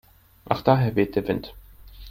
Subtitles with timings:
[0.49, 1.53] Ach daher weht der Wind.